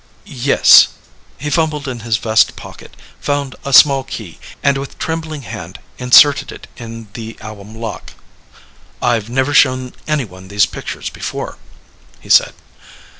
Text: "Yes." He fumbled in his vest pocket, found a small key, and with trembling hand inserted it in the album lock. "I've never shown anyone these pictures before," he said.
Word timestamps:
"Yes." 0.25 0.87
He 1.37 1.51
fumbled 1.51 1.87
in 1.87 1.99
his 1.99 2.17
vest 2.17 2.55
pocket, 2.55 2.97
found 3.19 3.55
a 3.63 3.71
small 3.71 4.03
key, 4.03 4.39
and 4.63 4.79
with 4.79 4.97
trembling 4.97 5.43
hand 5.43 5.77
inserted 5.99 6.51
it 6.51 6.65
in 6.75 7.09
the 7.13 7.37
album 7.39 7.75
lock. 7.75 8.13
"I've 8.99 9.29
never 9.29 9.53
shown 9.53 9.93
anyone 10.07 10.47
these 10.47 10.65
pictures 10.65 11.11
before," 11.11 11.59
he 12.19 12.29
said. 12.31 12.55